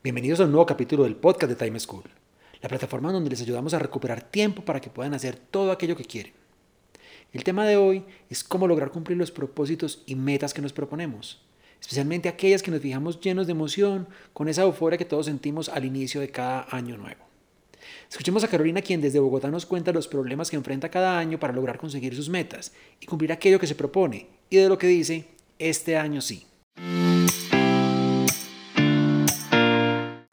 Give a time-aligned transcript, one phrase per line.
[0.00, 2.04] Bienvenidos a un nuevo capítulo del podcast de Time School,
[2.62, 6.04] la plataforma donde les ayudamos a recuperar tiempo para que puedan hacer todo aquello que
[6.04, 6.34] quieren.
[7.32, 11.42] El tema de hoy es cómo lograr cumplir los propósitos y metas que nos proponemos,
[11.80, 15.84] especialmente aquellas que nos fijamos llenos de emoción con esa euforia que todos sentimos al
[15.84, 17.24] inicio de cada año nuevo.
[18.08, 21.52] Escuchemos a Carolina quien desde Bogotá nos cuenta los problemas que enfrenta cada año para
[21.52, 25.26] lograr conseguir sus metas y cumplir aquello que se propone y de lo que dice,
[25.58, 26.46] este año sí.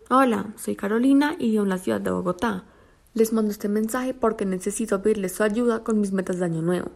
[0.07, 2.63] Hola, soy Carolina y vivo en la ciudad de Bogotá.
[3.15, 6.91] Les mando este mensaje porque necesito pedirles su ayuda con mis metas de año nuevo.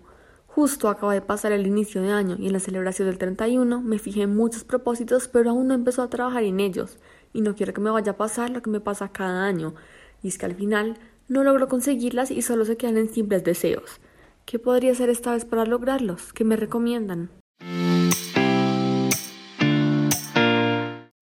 [0.46, 3.98] Justo acaba de pasar el inicio de año y en la celebración del 31 me
[3.98, 7.00] fijé en muchos propósitos, pero aún no empezó a trabajar en ellos
[7.34, 9.73] y no quiero que me vaya a pasar lo que me pasa cada año,
[10.22, 14.02] y es que al final no logro conseguirlas y solo se quedan en simples deseos.
[14.46, 16.32] ¿Qué podría hacer esta vez para lograrlos?
[16.32, 17.32] ¿Qué me recomiendan?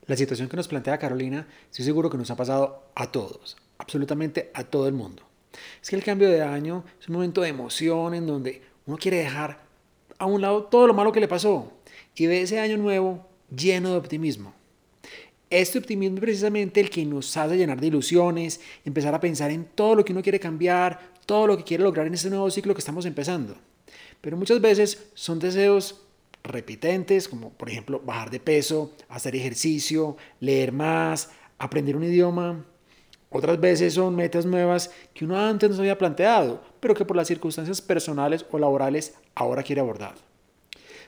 [0.08, 4.52] La situación que nos plantea Carolina, estoy seguro que nos ha pasado a todos, absolutamente
[4.54, 5.24] a todo el mundo.
[5.82, 9.18] Es que el cambio de año es un momento de emoción en donde uno quiere
[9.18, 9.60] dejar
[10.18, 11.74] a un lado todo lo malo que le pasó
[12.16, 14.54] y ve ese año nuevo lleno de optimismo.
[15.50, 19.66] Este optimismo es precisamente el que nos hace llenar de ilusiones, empezar a pensar en
[19.66, 22.74] todo lo que uno quiere cambiar, todo lo que quiere lograr en este nuevo ciclo
[22.74, 23.58] que estamos empezando.
[24.22, 26.07] Pero muchas veces son deseos
[26.50, 32.66] repitentes, como por ejemplo bajar de peso, hacer ejercicio, leer más, aprender un idioma.
[33.30, 37.18] Otras veces son metas nuevas que uno antes no se había planteado, pero que por
[37.18, 40.16] las circunstancias personales o laborales ahora quiere abordar.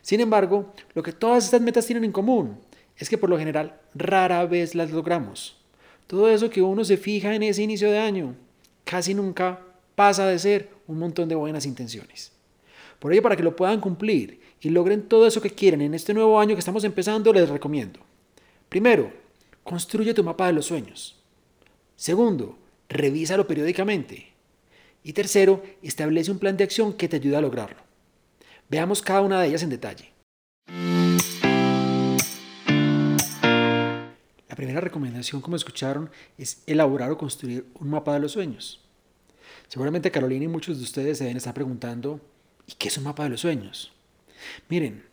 [0.01, 2.59] Sin embargo, lo que todas estas metas tienen en común
[2.97, 5.57] es que por lo general rara vez las logramos.
[6.07, 8.35] Todo eso que uno se fija en ese inicio de año
[8.83, 9.59] casi nunca
[9.95, 12.31] pasa de ser un montón de buenas intenciones.
[12.99, 16.13] Por ello, para que lo puedan cumplir y logren todo eso que quieren en este
[16.13, 17.99] nuevo año que estamos empezando, les recomiendo.
[18.67, 19.11] Primero,
[19.63, 21.15] construye tu mapa de los sueños.
[21.95, 22.57] Segundo,
[22.89, 24.33] revísalo periódicamente.
[25.03, 27.81] Y tercero, establece un plan de acción que te ayude a lograrlo.
[28.69, 30.11] Veamos cada una de ellas en detalle.
[34.47, 38.81] La primera recomendación, como escucharon, es elaborar o construir un mapa de los sueños.
[39.67, 42.19] Seguramente Carolina y muchos de ustedes se deben estar preguntando,
[42.67, 43.93] ¿y qué es un mapa de los sueños?
[44.69, 45.03] Miren,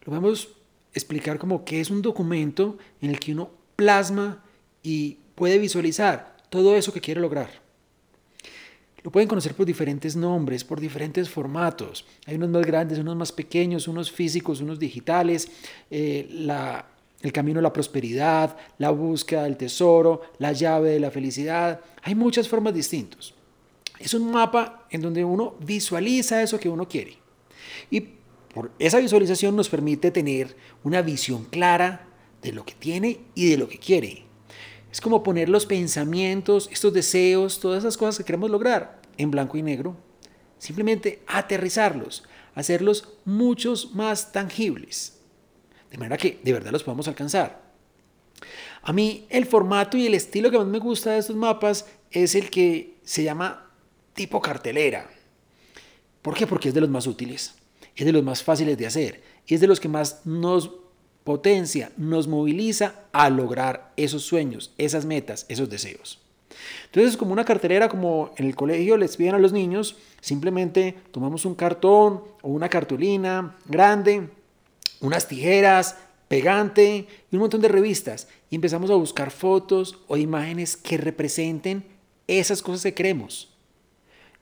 [0.00, 0.48] lo podemos
[0.94, 4.42] explicar como que es un documento en el que uno plasma
[4.82, 7.68] y puede visualizar todo eso que quiere lograr.
[9.02, 12.04] Lo pueden conocer por diferentes nombres, por diferentes formatos.
[12.26, 15.48] Hay unos más grandes, unos más pequeños, unos físicos, unos digitales,
[15.90, 16.28] eh,
[17.22, 21.80] el camino a la prosperidad, la búsqueda del tesoro, la llave de la felicidad.
[22.02, 23.32] Hay muchas formas distintas.
[23.98, 27.16] Es un mapa en donde uno visualiza eso que uno quiere.
[27.90, 28.17] Y
[28.78, 32.06] esa visualización nos permite tener una visión clara
[32.42, 34.24] de lo que tiene y de lo que quiere.
[34.90, 39.58] Es como poner los pensamientos, estos deseos, todas esas cosas que queremos lograr en blanco
[39.58, 39.96] y negro.
[40.58, 45.18] Simplemente aterrizarlos, hacerlos muchos más tangibles.
[45.90, 47.62] De manera que de verdad los podamos alcanzar.
[48.82, 52.34] A mí el formato y el estilo que más me gusta de estos mapas es
[52.34, 53.70] el que se llama
[54.14, 55.10] tipo cartelera.
[56.22, 56.46] ¿Por qué?
[56.46, 57.57] Porque es de los más útiles
[57.98, 60.70] es de los más fáciles de hacer y es de los que más nos
[61.24, 66.20] potencia, nos moviliza a lograr esos sueños, esas metas, esos deseos.
[66.86, 71.44] Entonces, como una cartelera, como en el colegio les piden a los niños, simplemente tomamos
[71.44, 74.28] un cartón o una cartulina grande,
[75.00, 75.96] unas tijeras,
[76.28, 81.84] pegante y un montón de revistas y empezamos a buscar fotos o imágenes que representen
[82.26, 83.48] esas cosas que queremos,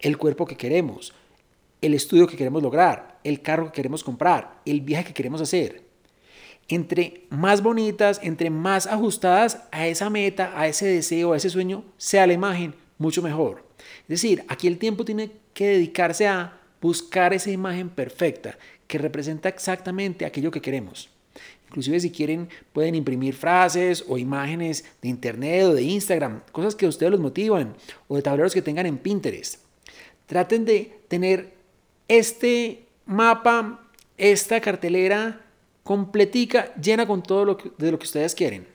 [0.00, 1.14] el cuerpo que queremos,
[1.80, 5.82] el estudio que queremos lograr, el carro que queremos comprar, el viaje que queremos hacer.
[6.68, 11.84] Entre más bonitas, entre más ajustadas a esa meta, a ese deseo, a ese sueño,
[11.96, 13.64] sea la imagen, mucho mejor.
[14.02, 19.48] Es decir, aquí el tiempo tiene que dedicarse a buscar esa imagen perfecta que representa
[19.48, 21.10] exactamente aquello que queremos.
[21.68, 26.86] Inclusive si quieren pueden imprimir frases o imágenes de internet o de Instagram, cosas que
[26.86, 27.74] a ustedes los motivan
[28.06, 29.60] o de tableros que tengan en Pinterest.
[30.26, 31.54] Traten de tener
[32.08, 33.88] este mapa,
[34.18, 35.40] esta cartelera
[35.82, 38.66] completica, llena con todo lo de lo que ustedes quieren.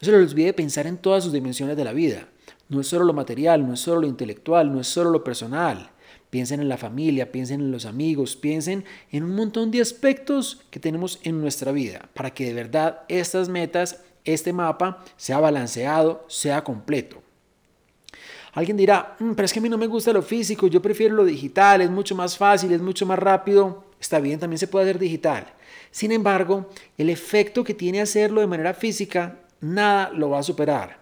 [0.00, 2.28] No se les olvide pensar en todas sus dimensiones de la vida.
[2.68, 5.90] No es solo lo material, no es solo lo intelectual, no es solo lo personal.
[6.28, 10.80] Piensen en la familia, piensen en los amigos, piensen en un montón de aspectos que
[10.80, 16.62] tenemos en nuestra vida para que de verdad estas metas, este mapa, sea balanceado, sea
[16.64, 17.22] completo.
[18.56, 21.14] Alguien dirá, mm, pero es que a mí no me gusta lo físico, yo prefiero
[21.14, 23.84] lo digital, es mucho más fácil, es mucho más rápido.
[24.00, 25.52] Está bien, también se puede hacer digital.
[25.90, 31.00] Sin embargo, el efecto que tiene hacerlo de manera física, nada lo va a superar.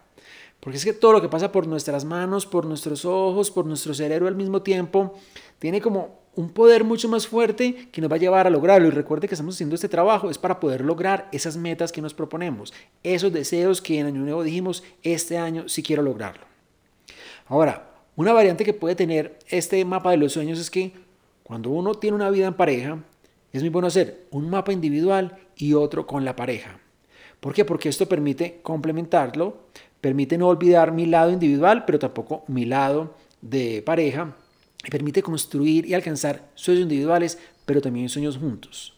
[0.58, 3.94] Porque es que todo lo que pasa por nuestras manos, por nuestros ojos, por nuestro
[3.94, 5.14] cerebro al mismo tiempo,
[5.60, 8.88] tiene como un poder mucho más fuerte que nos va a llevar a lograrlo.
[8.88, 12.14] Y recuerde que estamos haciendo este trabajo es para poder lograr esas metas que nos
[12.14, 12.72] proponemos,
[13.04, 16.53] esos deseos que en Año Nuevo dijimos, este año sí quiero lograrlo.
[17.46, 20.92] Ahora, una variante que puede tener este mapa de los sueños es que
[21.42, 22.98] cuando uno tiene una vida en pareja,
[23.52, 26.78] es muy bueno hacer un mapa individual y otro con la pareja.
[27.40, 27.64] ¿Por qué?
[27.64, 29.58] Porque esto permite complementarlo,
[30.00, 34.34] permite no olvidar mi lado individual, pero tampoco mi lado de pareja,
[34.84, 38.94] y permite construir y alcanzar sueños individuales, pero también sueños juntos.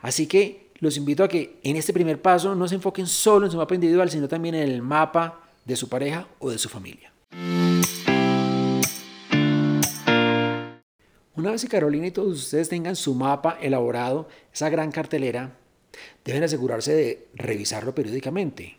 [0.00, 3.52] Así que los invito a que en este primer paso no se enfoquen solo en
[3.52, 7.12] su mapa individual, sino también en el mapa de su pareja o de su familia.
[11.38, 15.56] Una vez que Carolina y todos ustedes tengan su mapa elaborado, esa gran cartelera,
[16.24, 18.76] deben asegurarse de revisarlo periódicamente.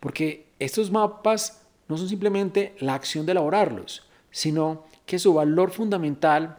[0.00, 6.56] Porque estos mapas no son simplemente la acción de elaborarlos, sino que su valor fundamental,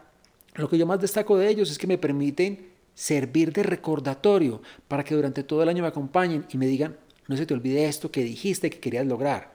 [0.54, 5.02] lo que yo más destaco de ellos es que me permiten servir de recordatorio para
[5.02, 6.96] que durante todo el año me acompañen y me digan,
[7.26, 9.52] no se te olvide esto que dijiste que querías lograr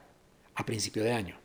[0.56, 1.39] a principio de año.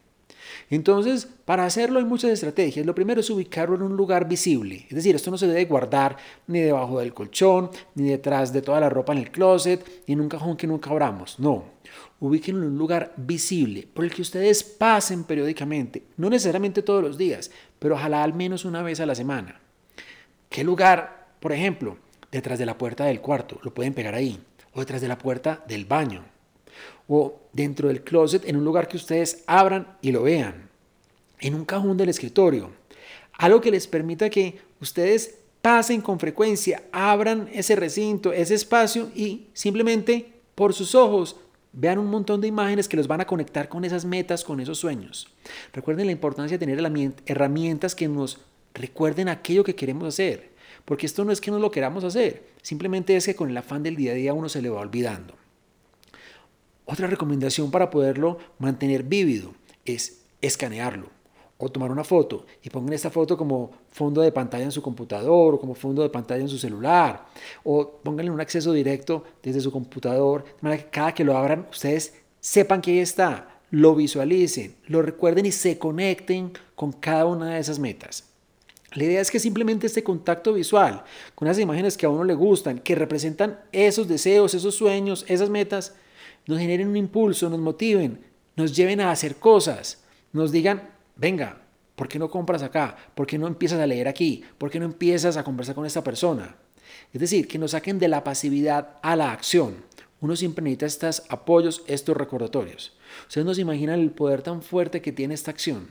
[0.69, 2.85] Entonces, para hacerlo hay muchas estrategias.
[2.85, 4.85] Lo primero es ubicarlo en un lugar visible.
[4.89, 8.79] Es decir, esto no se debe guardar ni debajo del colchón, ni detrás de toda
[8.79, 11.39] la ropa en el closet, ni en un cajón que nunca abramos.
[11.39, 11.75] No.
[12.19, 16.03] Ubíquenlo en un lugar visible por el que ustedes pasen periódicamente.
[16.17, 19.59] No necesariamente todos los días, pero ojalá al menos una vez a la semana.
[20.49, 21.27] ¿Qué lugar?
[21.39, 21.97] Por ejemplo,
[22.31, 23.59] detrás de la puerta del cuarto.
[23.63, 24.39] Lo pueden pegar ahí.
[24.73, 26.34] O detrás de la puerta del baño
[27.07, 30.69] o dentro del closet en un lugar que ustedes abran y lo vean,
[31.39, 32.71] en un cajón del escritorio.
[33.33, 39.47] Algo que les permita que ustedes pasen con frecuencia, abran ese recinto, ese espacio y
[39.53, 41.37] simplemente por sus ojos
[41.73, 44.77] vean un montón de imágenes que los van a conectar con esas metas, con esos
[44.77, 45.27] sueños.
[45.73, 48.39] Recuerden la importancia de tener herramientas que nos
[48.73, 50.51] recuerden aquello que queremos hacer,
[50.85, 53.83] porque esto no es que no lo queramos hacer, simplemente es que con el afán
[53.83, 55.35] del día a día uno se le va olvidando.
[56.85, 59.53] Otra recomendación para poderlo mantener vívido
[59.85, 61.09] es escanearlo
[61.57, 65.55] o tomar una foto y pongan esta foto como fondo de pantalla en su computador
[65.55, 67.25] o como fondo de pantalla en su celular
[67.63, 71.67] o pónganle un acceso directo desde su computador de manera que cada que lo abran
[71.71, 77.49] ustedes sepan que ahí está, lo visualicen, lo recuerden y se conecten con cada una
[77.49, 78.25] de esas metas.
[78.93, 81.03] La idea es que simplemente este contacto visual
[81.33, 85.49] con esas imágenes que a uno le gustan, que representan esos deseos, esos sueños, esas
[85.49, 85.95] metas,
[86.47, 88.25] nos generen un impulso, nos motiven,
[88.55, 91.61] nos lleven a hacer cosas, nos digan, venga,
[91.95, 92.95] ¿por qué no compras acá?
[93.15, 94.43] ¿Por qué no empiezas a leer aquí?
[94.57, 96.55] ¿Por qué no empiezas a conversar con esta persona?
[97.13, 99.75] Es decir, que nos saquen de la pasividad a la acción.
[100.21, 102.93] Uno siempre necesita estos apoyos, estos recordatorios.
[103.27, 105.89] Ustedes no se imaginan el poder tan fuerte que tiene esta acción.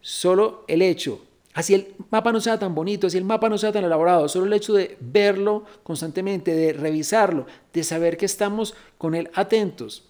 [0.00, 3.72] Solo el hecho Así el mapa no sea tan bonito, así el mapa no sea
[3.72, 9.14] tan elaborado, solo el hecho de verlo constantemente, de revisarlo, de saber que estamos con
[9.14, 10.08] él atentos,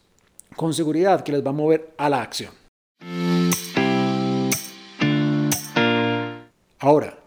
[0.54, 2.52] con seguridad que les va a mover a la acción.
[6.78, 7.18] Ahora,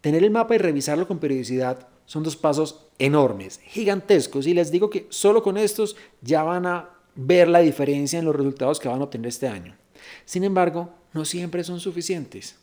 [0.00, 4.90] tener el mapa y revisarlo con periodicidad son dos pasos enormes, gigantescos, y les digo
[4.90, 9.00] que solo con estos ya van a ver la diferencia en los resultados que van
[9.00, 9.74] a obtener este año.
[10.24, 12.56] Sin embargo, no siempre son suficientes.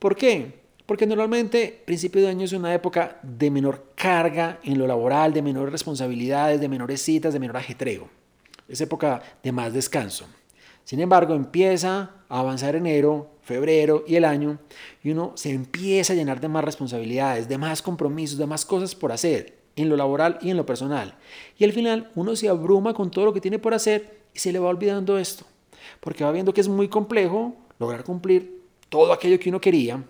[0.00, 0.54] ¿Por qué?
[0.86, 5.42] Porque normalmente principio de año es una época de menor carga en lo laboral, de
[5.42, 8.08] menores responsabilidades, de menores citas, de menor ajetreo.
[8.66, 10.26] Es época de más descanso.
[10.84, 14.58] Sin embargo, empieza a avanzar enero, febrero y el año
[15.02, 18.94] y uno se empieza a llenar de más responsabilidades, de más compromisos, de más cosas
[18.94, 21.14] por hacer en lo laboral y en lo personal.
[21.58, 24.50] Y al final uno se abruma con todo lo que tiene por hacer y se
[24.50, 25.44] le va olvidando esto,
[26.00, 28.59] porque va viendo que es muy complejo lograr cumplir
[28.90, 30.04] todo aquello que uno quería,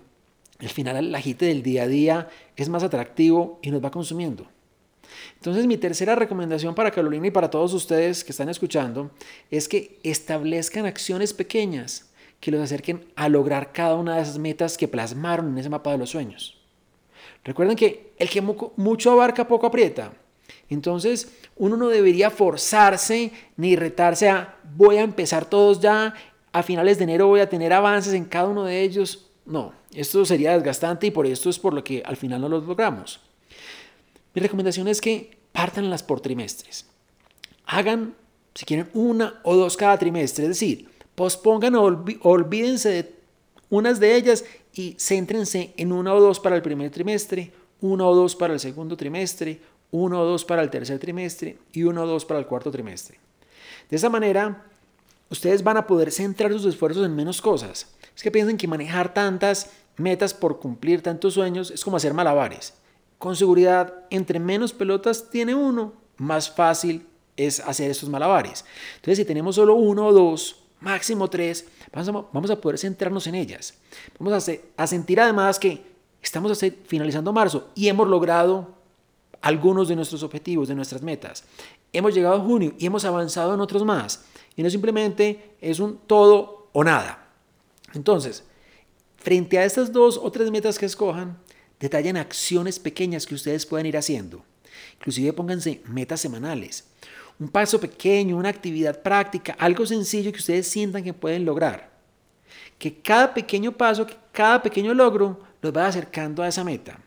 [0.59, 4.47] al final el agite del día a día es más atractivo y nos va consumiendo.
[5.35, 9.11] Entonces mi tercera recomendación para Carolina y para todos ustedes que están escuchando
[9.49, 14.77] es que establezcan acciones pequeñas que los acerquen a lograr cada una de esas metas
[14.77, 16.59] que plasmaron en ese mapa de los sueños.
[17.43, 20.13] Recuerden que el que mucho abarca poco aprieta.
[20.69, 26.13] Entonces, uno no debería forzarse ni retarse a voy a empezar todos ya,
[26.51, 29.29] a finales de enero voy a tener avances en cada uno de ellos.
[29.45, 32.65] No, esto sería desgastante y por esto es por lo que al final no los
[32.65, 33.19] logramos.
[34.33, 36.85] Mi recomendación es que partanlas por trimestres.
[37.65, 38.15] Hagan,
[38.53, 43.15] si quieren, una o dos cada trimestre, es decir, pospongan o olvídense de
[43.69, 44.43] unas de ellas
[44.73, 48.59] y céntrense en una o dos para el primer trimestre, una o dos para el
[48.59, 49.59] segundo trimestre,
[49.91, 53.19] uno o dos para el tercer trimestre y uno o dos para el cuarto trimestre.
[53.89, 54.65] De esa manera,
[55.31, 57.87] ustedes van a poder centrar sus esfuerzos en menos cosas.
[58.15, 62.73] Es que piensen que manejar tantas metas por cumplir tantos sueños es como hacer malabares.
[63.17, 67.07] Con seguridad, entre menos pelotas tiene uno, más fácil
[67.37, 68.65] es hacer estos malabares.
[68.95, 73.75] Entonces, si tenemos solo uno o dos, máximo tres, vamos a, poder centrarnos en ellas.
[74.19, 75.81] Vamos a, a sentir además que
[76.21, 78.75] estamos finalizando marzo y hemos logrado
[79.41, 81.43] algunos de nuestros objetivos, de nuestras metas.
[81.93, 84.25] Hemos llegado a junio y hemos avanzado en otros más.
[84.55, 87.27] Y no simplemente es un todo o nada.
[87.93, 88.43] Entonces,
[89.17, 91.37] frente a estas dos o tres metas que escojan,
[91.79, 94.43] detallen acciones pequeñas que ustedes pueden ir haciendo.
[94.95, 96.85] Inclusive pónganse metas semanales.
[97.39, 101.91] Un paso pequeño, una actividad práctica, algo sencillo que ustedes sientan que pueden lograr.
[102.77, 106.99] Que cada pequeño paso, que cada pequeño logro los vaya acercando a esa meta.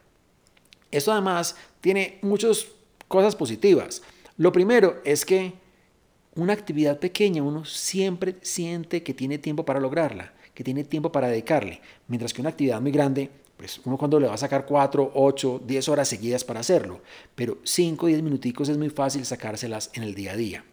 [0.90, 2.66] Esto además tiene muchas
[3.08, 4.02] cosas positivas.
[4.36, 5.54] Lo primero es que
[6.36, 11.28] una actividad pequeña uno siempre siente que tiene tiempo para lograrla, que tiene tiempo para
[11.28, 15.12] dedicarle, mientras que una actividad muy grande, pues uno cuando le va a sacar 4,
[15.14, 17.00] 8, 10 horas seguidas para hacerlo,
[17.34, 20.64] pero 5, 10 minuticos es muy fácil sacárselas en el día a día.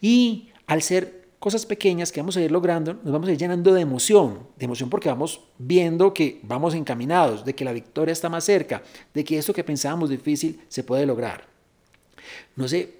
[0.00, 3.72] Y al ser cosas pequeñas que vamos a ir logrando, nos vamos a ir llenando
[3.72, 8.28] de emoción, de emoción porque vamos viendo que vamos encaminados, de que la victoria está
[8.28, 8.82] más cerca,
[9.14, 11.48] de que esto que pensábamos difícil se puede lograr.
[12.56, 12.99] No se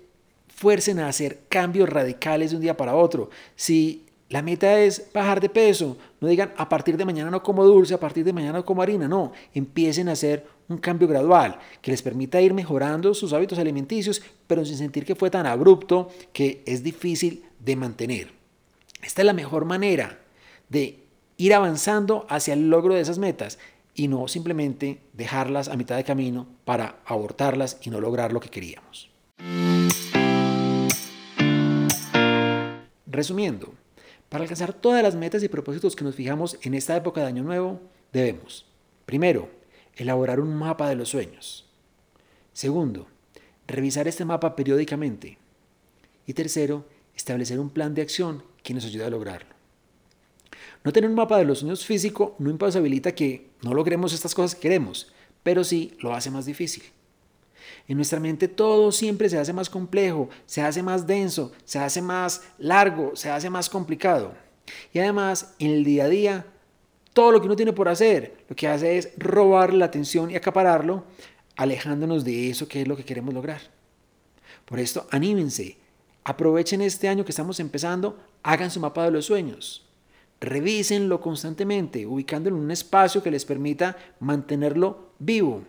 [0.61, 3.31] fuercen a hacer cambios radicales de un día para otro.
[3.57, 7.65] Si la meta es bajar de peso, no digan a partir de mañana no como
[7.65, 11.59] dulce, a partir de mañana no como harina, no, empiecen a hacer un cambio gradual
[11.81, 16.11] que les permita ir mejorando sus hábitos alimenticios, pero sin sentir que fue tan abrupto
[16.35, 18.31] que es difícil de mantener.
[19.03, 20.19] Esta es la mejor manera
[20.69, 21.03] de
[21.39, 23.59] ir avanzando hacia el logro de esas metas
[23.95, 28.51] y no simplemente dejarlas a mitad de camino para abortarlas y no lograr lo que
[28.51, 29.09] queríamos.
[33.11, 33.75] Resumiendo,
[34.29, 37.43] para alcanzar todas las metas y propósitos que nos fijamos en esta época de Año
[37.43, 37.81] Nuevo,
[38.13, 38.67] debemos,
[39.05, 39.51] primero,
[39.97, 41.69] elaborar un mapa de los sueños.
[42.53, 43.09] Segundo,
[43.67, 45.39] revisar este mapa periódicamente.
[46.25, 46.87] Y tercero,
[47.17, 49.57] establecer un plan de acción que nos ayude a lograrlo.
[50.85, 54.55] No tener un mapa de los sueños físico no imposibilita que no logremos estas cosas
[54.55, 55.13] que queremos,
[55.43, 56.85] pero sí lo hace más difícil.
[57.89, 62.03] En nuestra mente todo siempre se hace más complejo, se hace más denso, se hace
[62.03, 64.33] más largo, se hace más complicado.
[64.93, 66.47] Y además, en el día a día,
[67.13, 70.37] todo lo que uno tiene por hacer, lo que hace es robar la atención y
[70.37, 71.05] acapararlo,
[71.57, 73.61] alejándonos de eso que es lo que queremos lograr.
[74.65, 75.77] Por esto, anímense,
[76.25, 79.87] Aprovechen este año que estamos empezando, hagan su mapa de los sueños.
[80.41, 85.65] Revísenlo constantemente, ubicándolo en un espacio que les permita mantenerlo vivo.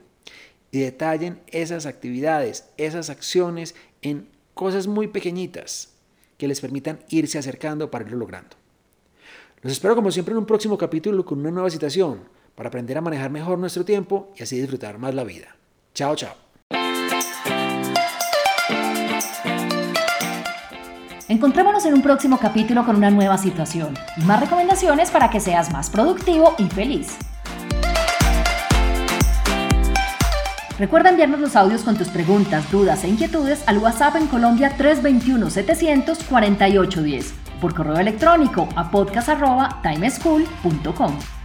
[0.72, 5.90] Y detallen esas actividades, esas acciones en cosas muy pequeñitas
[6.38, 8.56] que les permitan irse acercando para irlo logrando.
[9.62, 12.22] Los espero como siempre en un próximo capítulo con una nueva citación
[12.56, 15.56] para aprender a manejar mejor nuestro tiempo y así disfrutar más la vida.
[15.94, 16.36] Chao, chao.
[21.28, 25.72] Encontrémonos en un próximo capítulo con una nueva situación y más recomendaciones para que seas
[25.72, 27.18] más productivo y feliz.
[30.80, 37.26] Recuerda enviarnos los audios con tus preguntas, dudas e inquietudes al WhatsApp en Colombia 321-700-4810
[37.60, 41.41] por correo electrónico a podcast.timeschool.com.